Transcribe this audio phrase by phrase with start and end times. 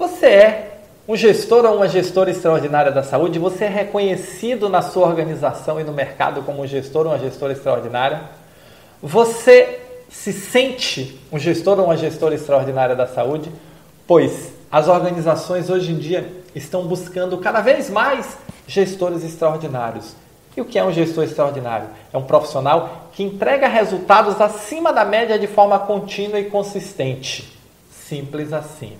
[0.00, 3.38] Você é um gestor ou uma gestora extraordinária da saúde?
[3.38, 7.52] Você é reconhecido na sua organização e no mercado como um gestor ou uma gestora
[7.52, 8.22] extraordinária?
[9.02, 9.78] Você
[10.08, 13.52] se sente um gestor ou uma gestora extraordinária da saúde?
[14.06, 20.16] Pois as organizações hoje em dia estão buscando cada vez mais gestores extraordinários.
[20.56, 21.88] E o que é um gestor extraordinário?
[22.10, 27.52] É um profissional que entrega resultados acima da média de forma contínua e consistente.
[27.90, 28.96] Simples assim.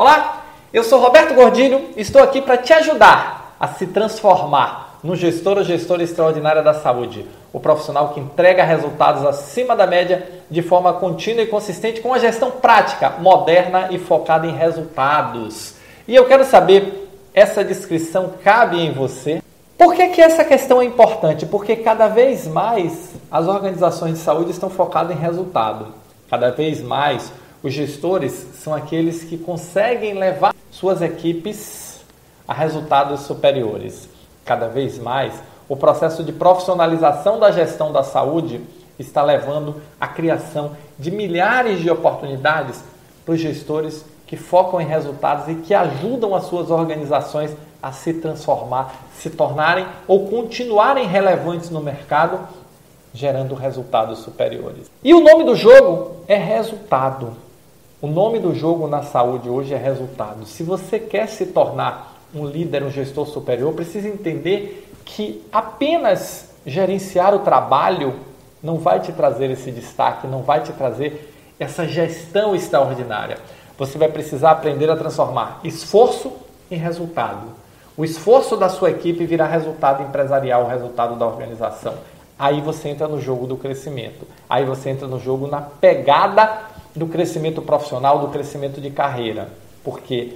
[0.00, 5.14] Olá, eu sou Roberto Gordilho e estou aqui para te ajudar a se transformar no
[5.14, 7.26] gestor ou gestora extraordinária da saúde.
[7.52, 12.18] O profissional que entrega resultados acima da média de forma contínua e consistente com uma
[12.18, 15.74] gestão prática, moderna e focada em resultados.
[16.08, 19.42] E eu quero saber, essa descrição cabe em você?
[19.76, 21.44] Por que, que essa questão é importante?
[21.44, 25.88] Porque cada vez mais as organizações de saúde estão focadas em resultado.
[26.30, 27.30] Cada vez mais
[27.62, 32.00] os gestores são aqueles que conseguem levar suas equipes
[32.48, 34.08] a resultados superiores.
[34.44, 35.34] Cada vez mais
[35.68, 38.60] o processo de profissionalização da gestão da saúde
[38.98, 42.82] está levando à criação de milhares de oportunidades
[43.24, 48.14] para os gestores que focam em resultados e que ajudam as suas organizações a se
[48.14, 52.40] transformar, se tornarem ou continuarem relevantes no mercado,
[53.12, 54.90] gerando resultados superiores.
[55.02, 57.36] E o nome do jogo é resultado.
[58.00, 60.46] O nome do jogo na saúde hoje é resultado.
[60.46, 67.34] Se você quer se tornar um líder, um gestor superior, precisa entender que apenas gerenciar
[67.34, 68.14] o trabalho
[68.62, 73.38] não vai te trazer esse destaque, não vai te trazer essa gestão extraordinária
[73.80, 76.30] você vai precisar aprender a transformar esforço
[76.70, 77.46] em resultado.
[77.96, 81.94] O esforço da sua equipe virá resultado empresarial, resultado da organização.
[82.38, 84.26] Aí você entra no jogo do crescimento.
[84.50, 89.48] Aí você entra no jogo na pegada do crescimento profissional, do crescimento de carreira.
[89.84, 90.32] Porque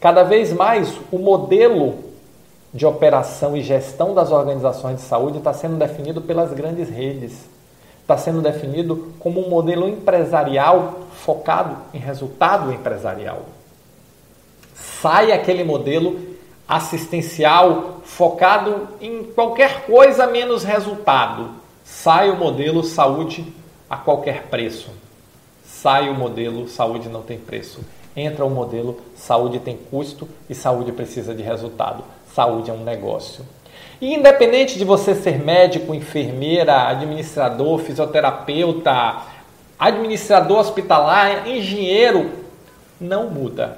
[0.00, 2.04] cada vez mais o modelo
[2.72, 7.48] de operação e gestão das organizações de saúde está sendo definido pelas grandes redes
[8.08, 13.42] está sendo definido como um modelo empresarial focado em resultado empresarial.
[14.74, 16.18] Sai aquele modelo
[16.66, 21.50] assistencial focado em qualquer coisa menos resultado.
[21.84, 23.52] Sai o modelo saúde
[23.90, 24.90] a qualquer preço.
[25.68, 27.80] Sai o modelo saúde não tem preço.
[28.16, 32.02] Entra o modelo saúde tem custo e saúde precisa de resultado.
[32.34, 33.44] Saúde é um negócio.
[34.00, 39.22] E independente de você ser médico, enfermeira, administrador, fisioterapeuta,
[39.78, 42.30] administrador hospitalar, engenheiro,
[43.00, 43.76] não muda.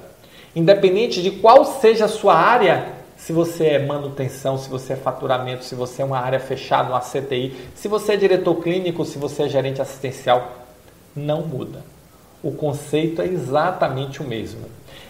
[0.55, 2.85] Independente de qual seja a sua área,
[3.17, 6.99] se você é manutenção, se você é faturamento, se você é uma área fechada, uma
[6.99, 10.60] CTI, se você é diretor clínico, se você é gerente assistencial,
[11.15, 11.83] não muda.
[12.43, 14.61] O conceito é exatamente o mesmo.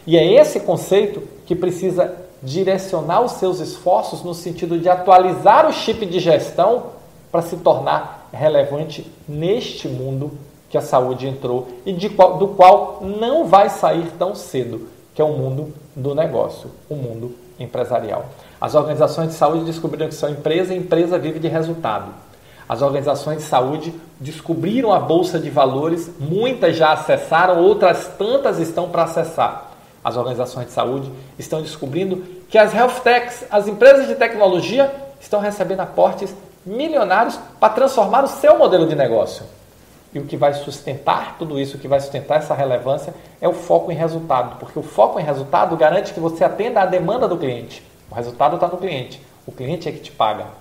[0.05, 5.73] E é esse conceito que precisa direcionar os seus esforços no sentido de atualizar o
[5.73, 6.87] chip de gestão
[7.31, 10.31] para se tornar relevante neste mundo
[10.69, 15.25] que a saúde entrou e qual, do qual não vai sair tão cedo, que é
[15.25, 18.25] o mundo do negócio, o mundo empresarial.
[18.59, 22.13] As organizações de saúde descobriram que são empresa e empresa vive de resultado.
[22.71, 28.87] As organizações de saúde descobriram a bolsa de valores, muitas já acessaram, outras tantas estão
[28.87, 29.71] para acessar
[30.03, 35.39] as organizações de saúde estão descobrindo que as health techs, as empresas de tecnologia, estão
[35.39, 36.33] recebendo aportes
[36.65, 39.45] milionários para transformar o seu modelo de negócio.
[40.13, 43.53] E o que vai sustentar tudo isso, o que vai sustentar essa relevância é o
[43.53, 47.37] foco em resultado, porque o foco em resultado garante que você atenda à demanda do
[47.37, 47.83] cliente.
[48.09, 50.60] O resultado está no cliente, o cliente é que te paga.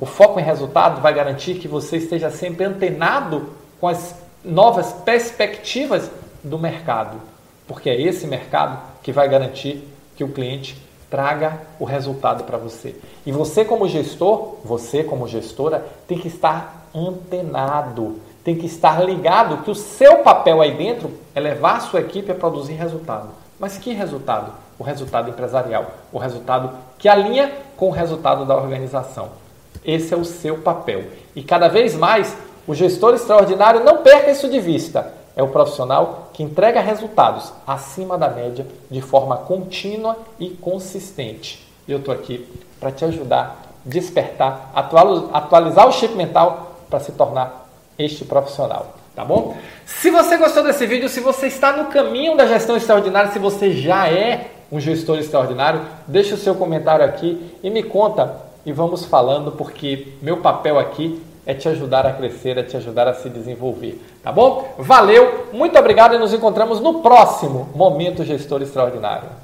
[0.00, 4.14] O foco em resultado vai garantir que você esteja sempre antenado com as
[4.44, 6.10] novas perspectivas
[6.42, 7.32] do mercado
[7.66, 10.76] porque é esse mercado que vai garantir que o cliente
[11.10, 12.94] traga o resultado para você.
[13.24, 19.62] E você como gestor, você como gestora, tem que estar antenado, tem que estar ligado
[19.62, 23.28] que o seu papel aí dentro é levar a sua equipe a produzir resultado.
[23.58, 24.52] Mas que resultado?
[24.78, 29.41] O resultado empresarial, o resultado que alinha com o resultado da organização.
[29.84, 31.04] Esse é o seu papel.
[31.34, 32.36] E cada vez mais,
[32.66, 38.18] o gestor extraordinário não perca isso de vista é o profissional que entrega resultados acima
[38.18, 41.66] da média de forma contínua e consistente.
[41.88, 42.46] Eu estou aqui
[42.78, 47.68] para te ajudar, despertar, atualizar o chip mental para se tornar
[47.98, 48.94] este profissional.
[49.14, 49.56] Tá bom?
[49.84, 53.72] Se você gostou desse vídeo, se você está no caminho da gestão extraordinária, se você
[53.72, 59.04] já é um gestor extraordinário, deixe o seu comentário aqui e me conta e vamos
[59.04, 63.28] falando, porque meu papel aqui é te ajudar a crescer, é te ajudar a se
[63.28, 64.74] desenvolver, tá bom?
[64.78, 69.41] Valeu, muito obrigado e nos encontramos no próximo Momento Gestor Extraordinário.